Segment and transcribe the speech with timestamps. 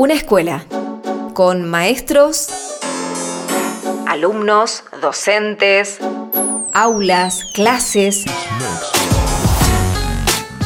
[0.00, 0.64] Una escuela
[1.34, 2.48] con maestros,
[4.06, 5.98] alumnos, docentes,
[6.72, 8.24] aulas, clases.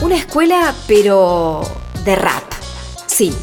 [0.03, 1.63] Una escuela pero
[2.05, 2.45] de rap.
[3.07, 3.35] Sí,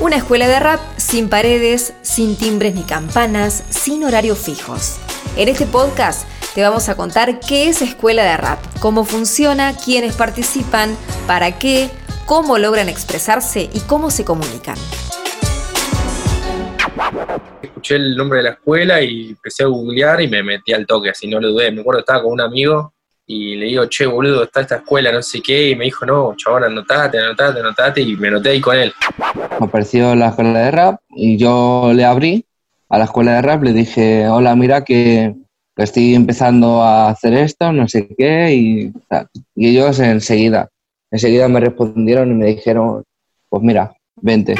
[0.00, 4.96] una escuela de rap sin paredes, sin timbres ni campanas, sin horarios fijos.
[5.36, 10.14] En este podcast te vamos a contar qué es escuela de rap, cómo funciona, quiénes
[10.14, 10.94] participan,
[11.26, 11.88] para qué,
[12.26, 14.76] cómo logran expresarse y cómo se comunican.
[17.62, 21.10] Escuché el nombre de la escuela y empecé a googlear y me metí al toque,
[21.10, 21.70] así no lo dudé.
[21.70, 22.92] Me acuerdo que estaba con un amigo
[23.26, 26.34] y le digo, che, boludo, está esta escuela, no sé qué, y me dijo, no,
[26.34, 28.92] chabón, anotate, anotate, anotate, y me anoté ahí con él.
[29.60, 32.46] Me apareció la escuela de rap y yo le abrí
[32.88, 35.34] a la escuela de rap, le dije, hola, mira que
[35.76, 38.92] estoy empezando a hacer esto, no sé qué, y,
[39.54, 40.70] y ellos enseguida,
[41.10, 43.04] enseguida me respondieron y me dijeron,
[43.50, 44.54] pues mira, vente.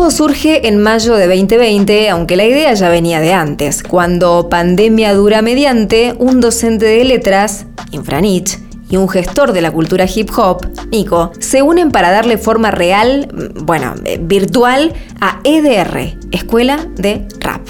[0.00, 5.12] Todo surge en mayo de 2020, aunque la idea ya venía de antes, cuando pandemia
[5.12, 10.66] dura mediante, un docente de letras, Infranich, y un gestor de la cultura hip hop,
[10.90, 17.60] Nico, se unen para darle forma real, bueno, eh, virtual, a EDR, Escuela de Rap.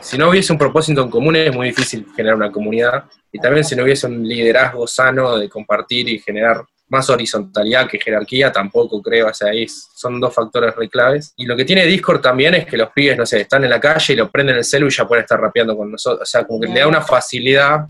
[0.00, 3.62] Si no hubiese un propósito en común es muy difícil generar una comunidad y también
[3.62, 9.02] si no hubiese un liderazgo sano de compartir y generar más horizontalidad que jerarquía, tampoco
[9.02, 11.32] creo, o sea, ahí son dos factores re claves.
[11.36, 13.80] Y lo que tiene Discord también es que los pibes, no sé, están en la
[13.80, 16.44] calle y lo prenden el celu y ya pueden estar rapeando con nosotros, o sea,
[16.44, 17.86] como que le da una facilidad.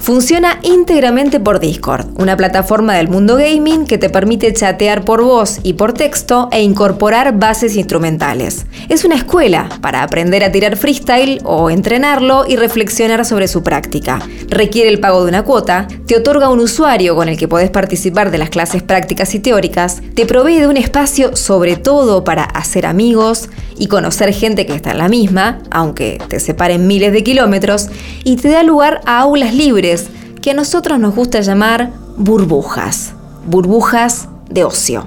[0.00, 5.60] Funciona íntegramente por Discord, una plataforma del mundo gaming que te permite chatear por voz
[5.62, 8.66] y por texto e incorporar bases instrumentales.
[8.88, 14.20] Es una escuela para aprender a tirar freestyle o entrenarlo y reflexionar sobre su práctica.
[14.48, 18.30] Requiere el pago de una cuota, te otorga un usuario con el que podés participar
[18.30, 22.86] de las clases prácticas y teóricas, te provee de un espacio sobre todo para hacer
[22.86, 27.88] amigos y conocer gente que está en la misma, aunque te separen miles de kilómetros,
[28.22, 30.06] y te da lugar a aulas libres,
[30.40, 33.12] que a nosotros nos gusta llamar burbujas,
[33.46, 35.06] burbujas de ocio.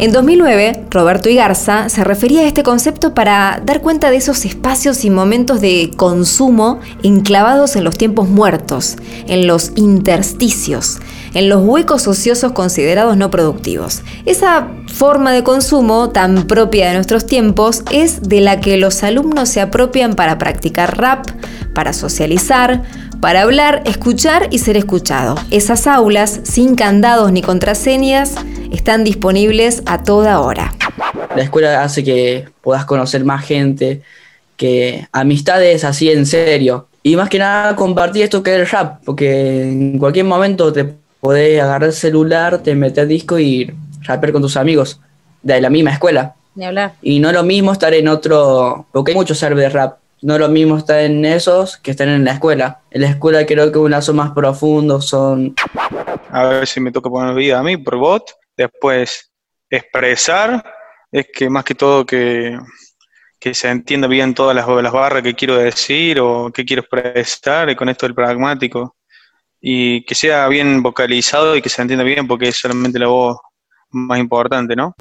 [0.00, 5.04] En 2009, Roberto Igarza se refería a este concepto para dar cuenta de esos espacios
[5.04, 8.96] y momentos de consumo enclavados en los tiempos muertos,
[9.26, 11.00] en los intersticios,
[11.34, 14.02] en los huecos ociosos considerados no productivos.
[14.26, 19.48] Esa forma de consumo tan propia de nuestros tiempos es de la que los alumnos
[19.48, 21.26] se apropian para practicar rap,
[21.74, 22.82] para socializar,
[23.20, 25.36] para hablar, escuchar y ser escuchado.
[25.50, 28.34] Esas aulas, sin candados ni contraseñas,
[28.72, 30.74] están disponibles a toda hora.
[31.36, 34.02] La escuela hace que puedas conocer más gente,
[34.56, 36.88] que amistades así en serio.
[37.02, 40.99] Y más que nada compartir esto que es el rap, porque en cualquier momento te
[41.20, 43.72] podés agarrar el celular, te metes disco y
[44.02, 45.00] raper con tus amigos
[45.42, 46.34] de la misma escuela.
[46.54, 46.94] Ni hablar.
[47.02, 49.98] Y no es lo mismo estar en otro, porque hay muchos servers de rap.
[50.22, 52.80] No es lo mismo estar en esos que estar en la escuela.
[52.90, 55.54] En la escuela creo que unas son más profundos, son...
[56.30, 58.24] A ver si me toca poner vida a mí por bot
[58.60, 59.32] Después,
[59.70, 60.62] expresar
[61.10, 62.58] es que más que todo que,
[63.40, 67.76] se entienda bien todas las, las barras que quiero decir o que quiero expresar y
[67.76, 68.96] con esto del pragmático.
[69.60, 73.36] Y que sea bien vocalizado y que se entienda bien porque es solamente la voz
[73.90, 74.94] más importante, ¿no?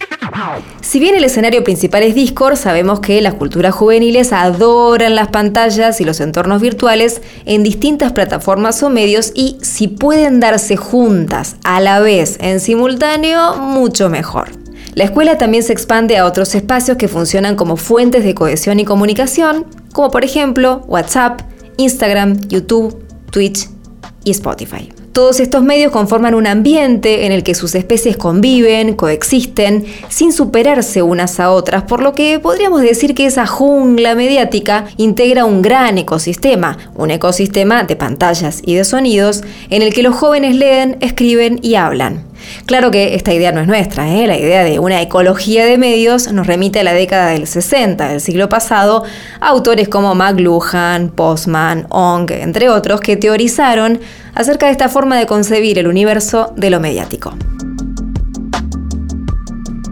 [0.82, 6.02] Si bien el escenario principal es Discord, sabemos que las culturas juveniles adoran las pantallas
[6.02, 11.80] y los entornos virtuales en distintas plataformas o medios y si pueden darse juntas a
[11.80, 14.50] la vez en simultáneo, mucho mejor.
[14.96, 18.86] La escuela también se expande a otros espacios que funcionan como fuentes de cohesión y
[18.86, 21.42] comunicación, como por ejemplo WhatsApp,
[21.78, 23.68] Instagram, YouTube, Twitch
[24.24, 24.90] y Spotify.
[25.12, 31.02] Todos estos medios conforman un ambiente en el que sus especies conviven, coexisten, sin superarse
[31.02, 35.98] unas a otras, por lo que podríamos decir que esa jungla mediática integra un gran
[35.98, 41.60] ecosistema, un ecosistema de pantallas y de sonidos en el que los jóvenes leen, escriben
[41.64, 42.29] y hablan.
[42.66, 44.28] Claro que esta idea no es nuestra, ¿eh?
[44.28, 48.22] la idea de una ecología de medios nos remite a la década del 60 del
[48.22, 49.04] siglo pasado,
[49.40, 54.00] a autores como McLuhan, Postman, Ong, entre otros, que teorizaron
[54.36, 57.34] acerca de esta forma de concebir el universo de lo mediático.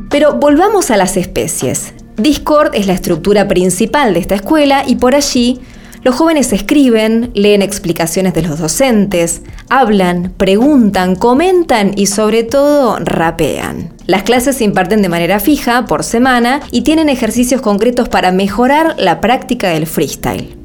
[0.10, 1.94] Pero volvamos a las especies.
[2.16, 5.62] Discord es la estructura principal de esta escuela y por allí
[6.04, 13.94] los jóvenes escriben, leen explicaciones de los docentes, hablan, preguntan, comentan y sobre todo rapean.
[14.06, 18.96] Las clases se imparten de manera fija, por semana, y tienen ejercicios concretos para mejorar
[18.98, 20.56] la práctica del freestyle.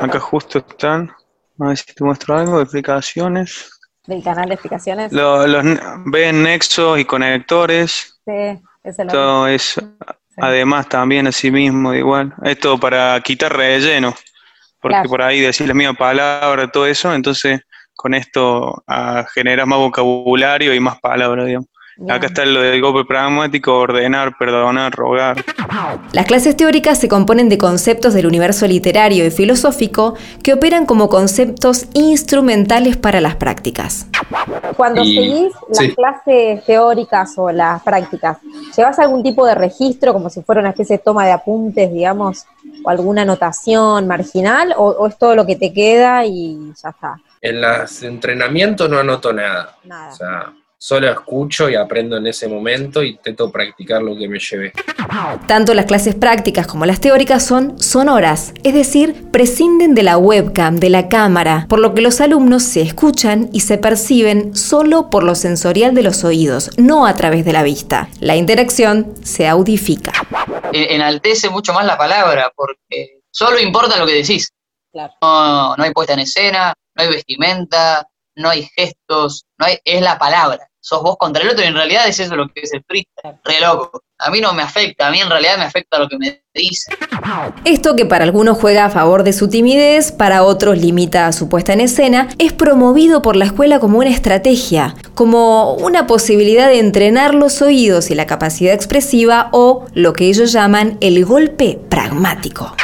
[0.00, 1.10] Acá justo están,
[1.58, 3.70] a ver si te muestro algo, explicaciones.
[4.06, 5.12] del canal de explicaciones.
[5.12, 5.64] Lo- los,
[6.06, 9.80] ven nexos y conectores, Sí, ese lo todo eso.
[10.36, 12.34] Además también así mismo igual.
[12.42, 14.14] Esto para quitar relleno,
[14.84, 15.08] porque Claro.
[15.08, 17.62] por ahí decir la misma palabra, todo eso, entonces
[17.96, 21.68] con esto ah, generas más vocabulario y más palabras, digamos.
[21.96, 22.10] Bien.
[22.10, 25.42] Acá está lo del golpe pragmático, ordenar, perdonar, rogar.
[26.12, 31.08] Las clases teóricas se componen de conceptos del universo literario y filosófico que operan como
[31.08, 34.06] conceptos instrumentales para las prácticas.
[34.76, 35.94] Cuando Y- seguís las sí.
[35.94, 38.38] clases teóricas o las prácticas,
[38.76, 42.44] ¿llevas algún tipo de registro, como si fuera una especie de toma de apuntes, digamos,
[42.84, 47.20] o alguna anotación marginal, o, o es todo lo que te queda y ya está?
[47.40, 49.76] En los entrenamientos no anoto nada.
[49.84, 50.12] Nada.
[50.12, 50.52] O sea,
[50.84, 54.70] solo escucho y aprendo en ese momento y intento practicar lo que me llevé.
[55.46, 60.76] Tanto las clases prácticas como las teóricas son sonoras, es decir, prescinden de la webcam,
[60.76, 65.24] de la cámara, por lo que los alumnos se escuchan y se perciben solo por
[65.24, 68.10] lo sensorial de los oídos, no a través de la vista.
[68.20, 70.12] La interacción se audifica.
[70.72, 74.50] eh, enaltece mucho más la palabra, porque solo importa lo que decís.
[74.92, 75.14] Claro.
[75.22, 80.02] No, no hay puesta en escena, no hay vestimenta, no hay gestos, no hay, es
[80.02, 80.68] la palabra.
[80.86, 83.40] Sos vos contra el otro y en realidad es eso lo que es el freestyle.
[83.42, 84.02] Re loco.
[84.18, 86.94] A mí no me afecta, a mí en realidad me afecta lo que me dicen.
[87.64, 91.72] Esto que para algunos juega a favor de su timidez, para otros limita su puesta
[91.72, 97.34] en escena, es promovido por la escuela como una estrategia, como una posibilidad de entrenar
[97.34, 102.76] los oídos y la capacidad expresiva o lo que ellos llaman el golpe pragmático.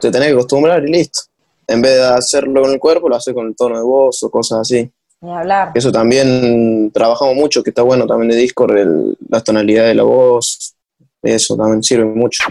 [0.00, 1.20] Te tenés que acostumbrar y listo.
[1.68, 4.30] En vez de hacerlo con el cuerpo, lo haces con el tono de voz o
[4.32, 4.90] cosas así.
[5.22, 5.72] Ni hablar.
[5.74, 10.02] Eso también trabajamos mucho, que está bueno también de Discord, el- las tonalidades de la
[10.02, 10.74] voz.
[11.22, 12.44] Eso también sirve mucho.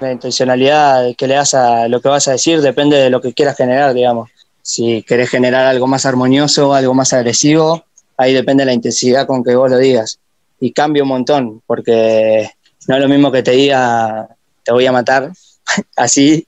[0.00, 3.32] La intencionalidad que le das a lo que vas a decir depende de lo que
[3.32, 4.28] quieras generar, digamos.
[4.60, 7.84] Si querés generar algo más armonioso, algo más agresivo,
[8.18, 10.18] ahí depende de la intensidad con que vos lo digas.
[10.60, 12.50] Y cambia un montón, porque
[12.86, 14.28] no es lo mismo que te diga
[14.62, 15.32] te voy a matar,
[15.96, 16.46] así,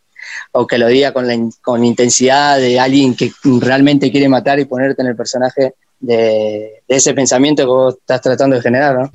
[0.52, 4.58] o que lo diga con, la in- con intensidad de alguien que realmente quiere matar
[4.60, 8.94] y ponerte en el personaje de, de ese pensamiento que vos estás tratando de generar,
[8.98, 9.10] ¿no?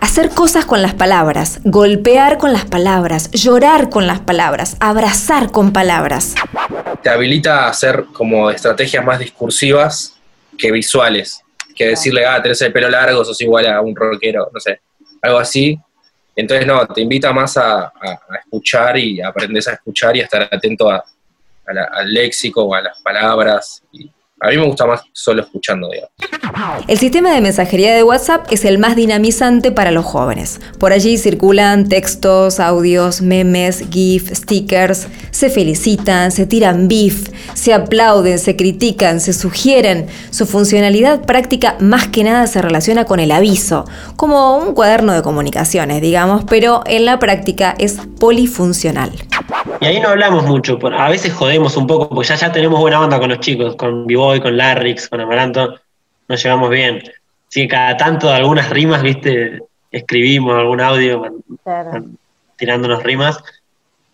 [0.00, 5.72] Hacer cosas con las palabras, golpear con las palabras, llorar con las palabras, abrazar con
[5.72, 6.34] palabras.
[7.02, 10.14] Te habilita a hacer como estrategias más discursivas
[10.58, 11.40] que visuales.
[11.74, 14.80] Que decirle, ah, tenés el pelo largo, sos igual a un rockero, no sé,
[15.22, 15.78] algo así.
[16.34, 17.92] Entonces, no, te invita más a,
[18.44, 21.04] escuchar y aprendes a escuchar y a estar atento a
[21.66, 23.82] la- al léxico o a las palabras.
[23.92, 24.10] Y
[24.42, 26.10] a mí me gusta más solo escuchando, digamos.
[26.88, 30.60] El sistema de mensajería de WhatsApp es el más dinamizante para los jóvenes.
[30.78, 38.38] Por allí circulan textos, audios, memes, GIF, stickers, se felicitan, se tiran beef, se aplauden,
[38.40, 40.08] se critican, se sugieren.
[40.30, 43.84] Su funcionalidad práctica más que nada se relaciona con el aviso,
[44.16, 49.12] como un cuaderno de comunicaciones, digamos, pero en la práctica es polifuncional.
[49.82, 53.00] Y ahí no hablamos mucho, a veces jodemos un poco, porque ya, ya tenemos buena
[53.00, 55.74] onda con los chicos, con B-Boy, con Larrix, con Amaranto,
[56.28, 57.02] nos llevamos bien.
[57.48, 61.22] Así que cada tanto algunas rimas, viste, escribimos algún audio
[61.64, 62.04] Claro.
[62.56, 63.42] tirándonos rimas.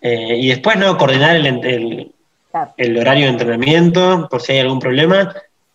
[0.00, 2.12] Eh, y después no, coordinar el, el-
[2.50, 2.72] Claro.
[2.78, 5.34] el horario de entrenamiento, por si hay algún problema.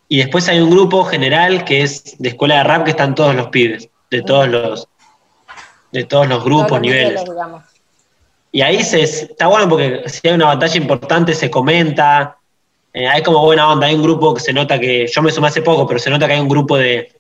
[0.09, 3.35] Y después hay un grupo general que es de escuela de rap que están todos
[3.35, 4.87] los pibes, de todos los,
[5.91, 7.23] de todos los grupos, Todos los niveles.
[8.53, 12.37] Y ahí se, está bueno porque si hay una batalla importante se comenta,
[12.93, 15.47] eh, hay como buena onda, hay un grupo que se nota que, yo me sumé
[15.47, 17.11] hace poco, pero se nota que hay un grupo de,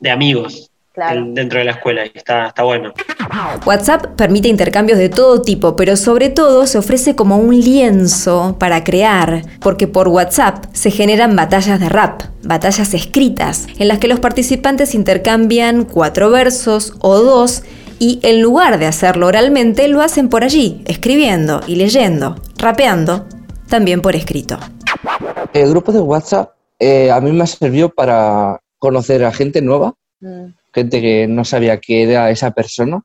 [0.00, 1.24] de amigos Claro.
[1.26, 2.92] dentro de la escuela y está, está bueno.
[3.64, 8.84] WhatsApp permite intercambios de todo tipo, pero sobre todo se ofrece como un lienzo para
[8.84, 14.20] crear, porque por WhatsApp se generan batallas de rap, batallas escritas, en las que los
[14.20, 17.62] participantes intercambian cuatro versos o dos
[18.02, 23.26] y en lugar de hacerlo oralmente lo hacen por allí, escribiendo y leyendo, rapeando,
[23.68, 24.58] también por escrito.
[25.52, 30.54] El grupo de WhatsApp eh, a mí me sirvió para conocer a gente nueva, Mm.
[30.72, 33.00] gente que no sabía que era esa persona.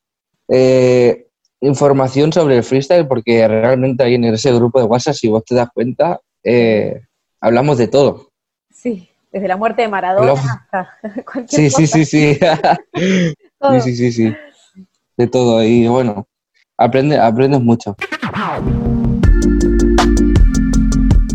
[0.48, 1.28] Eh,
[1.62, 5.54] información sobre el freestyle, porque realmente ahí en ese grupo de WhatsApp, si vos te
[5.56, 7.02] das cuenta, eh,
[7.42, 8.32] hablamos de todo.
[8.72, 10.90] Sí, desde la muerte de Maradona hasta
[11.32, 11.98] cualquier Sí, sí, cosa.
[11.98, 12.40] sí, sí.
[13.60, 13.82] Todo.
[13.82, 14.36] sí, sí, sí, sí.
[15.18, 15.64] De todo.
[15.64, 16.28] Y bueno,
[16.78, 17.96] aprende, aprendes mucho.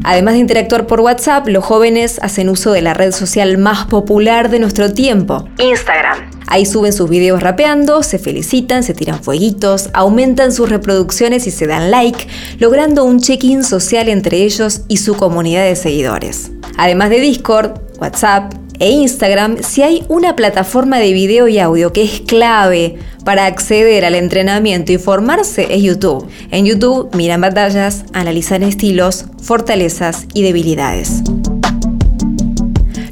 [0.04, 4.50] Además de interactuar por WhatsApp, los jóvenes hacen uso de la red social más popular
[4.50, 6.30] de nuestro tiempo, Instagram.
[6.48, 11.66] Ahí suben sus videos rapeando, se felicitan, se tiran fueguitos, aumentan sus reproducciones y se
[11.66, 12.26] dan like,
[12.58, 16.50] logrando un check-in social entre ellos y su comunidad de seguidores.
[16.76, 22.02] Además de Discord, WhatsApp e Instagram, si hay una plataforma de video y audio que
[22.02, 26.26] es clave para acceder al entrenamiento y formarse, es YouTube.
[26.50, 31.22] En YouTube miran batallas, analizan estilos, fortalezas y debilidades.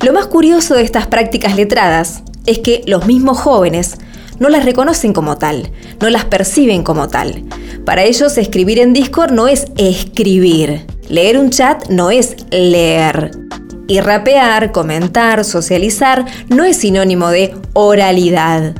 [0.05, 3.97] Lo más curioso de estas prácticas letradas es que los mismos jóvenes
[4.41, 7.45] no las reconocen como tal, no las perciben como tal.
[7.85, 13.31] Para ellos escribir en Discord no es escribir, leer un chat no es leer.
[13.90, 18.76] Y rapear, comentar, socializar no es sinónimo de oralidad.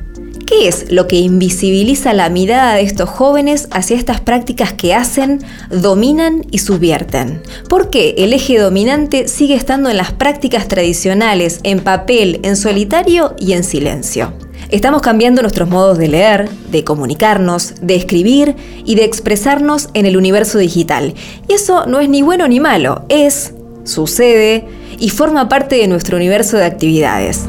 [0.47, 5.41] ¿Qué es lo que invisibiliza la mirada de estos jóvenes hacia estas prácticas que hacen,
[5.69, 7.43] dominan y subvierten?
[7.69, 13.35] ¿Por qué el eje dominante sigue estando en las prácticas tradicionales, en papel, en solitario
[13.37, 14.33] y en silencio?
[14.71, 20.17] Estamos cambiando nuestros modos de leer, de comunicarnos, de escribir y de expresarnos en el
[20.17, 21.15] universo digital.
[21.49, 24.65] Y eso no es ni bueno ni malo, es, sucede
[24.99, 27.49] y forma parte de nuestro universo de actividades.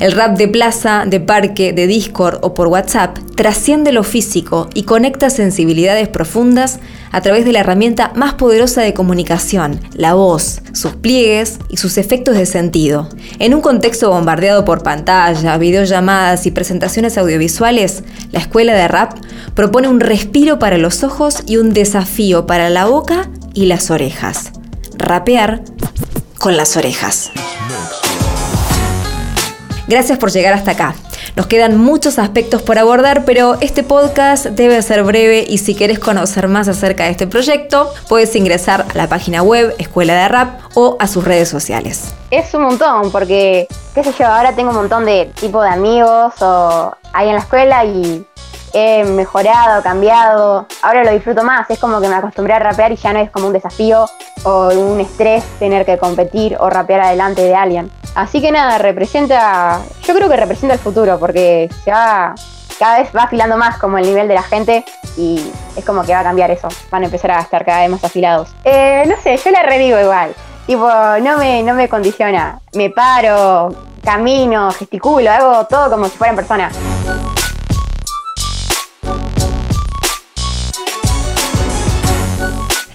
[0.00, 4.82] El rap de plaza, de parque, de Discord o por WhatsApp trasciende lo físico y
[4.82, 6.80] conecta sensibilidades profundas
[7.12, 11.96] a través de la herramienta más poderosa de comunicación, la voz, sus pliegues y sus
[11.96, 13.08] efectos de sentido.
[13.38, 19.12] En un contexto bombardeado por pantalla, videollamadas y presentaciones audiovisuales, la escuela de rap
[19.54, 24.50] propone un respiro para los ojos y un desafío para la boca y las orejas.
[24.98, 25.62] Rapear
[26.38, 27.30] con las orejas.
[29.86, 30.94] Gracias por llegar hasta acá.
[31.36, 35.98] Nos quedan muchos aspectos por abordar, pero este podcast debe ser breve y si querés
[35.98, 40.60] conocer más acerca de este proyecto, puedes ingresar a la página web Escuela de Rap
[40.74, 42.14] o a sus redes sociales.
[42.30, 46.34] Es un montón, porque, qué sé yo, ahora tengo un montón de tipo de amigos
[46.40, 48.24] o ahí en la escuela y
[48.74, 50.66] he mejorado, cambiado.
[50.82, 53.30] Ahora lo disfruto más, es como que me acostumbré a rapear y ya no es
[53.30, 54.04] como un desafío
[54.42, 57.90] o un estrés tener que competir o rapear adelante de alguien.
[58.14, 62.34] Así que nada, representa, yo creo que representa el futuro porque se va,
[62.78, 64.84] cada vez va afilando más como el nivel de la gente
[65.16, 65.40] y
[65.76, 68.04] es como que va a cambiar eso, van a empezar a estar cada vez más
[68.04, 68.54] afilados.
[68.64, 70.34] Eh, no sé, yo la redigo igual,
[70.66, 70.88] tipo,
[71.22, 73.68] no me, no me condiciona, me paro,
[74.04, 76.70] camino, gesticulo, hago todo como si fuera en persona.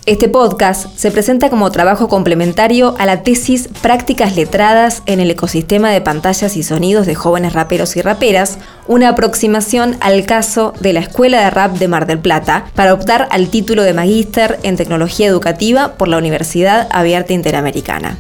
[0.10, 5.92] Este podcast se presenta como trabajo complementario a la tesis Prácticas letradas en el ecosistema
[5.92, 11.02] de pantallas y sonidos de jóvenes raperos y raperas, una aproximación al caso de la
[11.02, 15.28] Escuela de Rap de Mar del Plata para optar al título de magíster en tecnología
[15.28, 18.18] educativa por la Universidad Abierta Interamericana.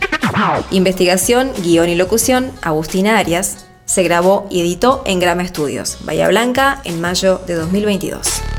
[0.69, 3.65] Investigación, guion y locución, Agustina Arias.
[3.85, 8.58] Se grabó y editó en Grama Estudios, Bahía Blanca, en mayo de 2022.